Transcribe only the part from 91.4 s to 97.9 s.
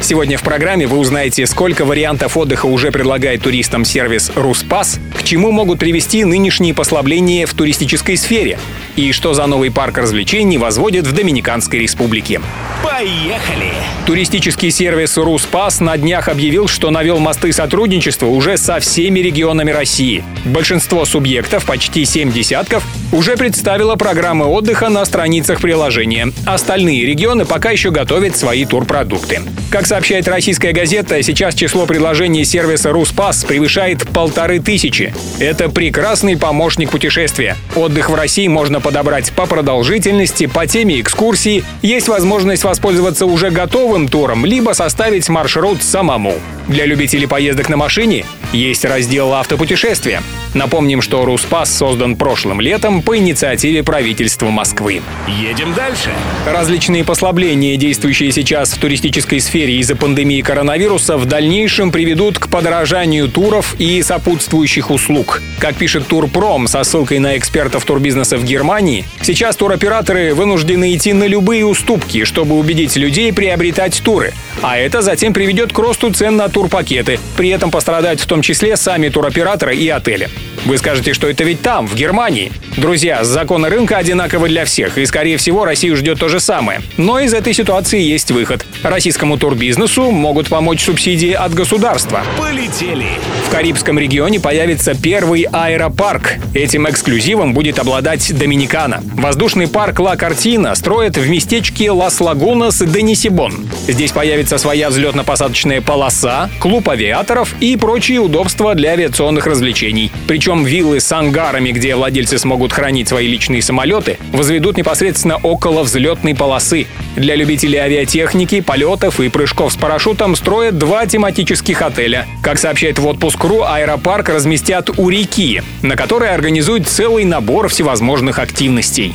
государства. Полетели! В Карибском регионе появится первый аэропарк. Этим эксклюзивом будет